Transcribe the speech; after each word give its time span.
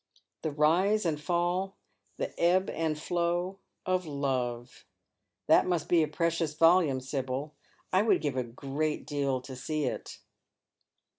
"The 0.41 0.49
rise 0.49 1.05
and 1.05 1.21
fall, 1.21 1.77
tlie 2.17 2.33
ebb 2.39 2.71
and 2.71 2.97
flow, 2.97 3.59
of 3.85 4.07
love. 4.07 4.83
That 5.45 5.67
must 5.67 5.87
be 5.87 6.01
a 6.01 6.07
precious 6.07 6.55
volume, 6.55 6.99
Sibyl. 7.01 7.53
I 7.93 8.01
would 8.01 8.19
give 8.19 8.35
a 8.35 8.43
great 8.43 9.05
deal 9.05 9.41
to 9.41 9.55
see 9.55 9.83
it." 9.85 10.17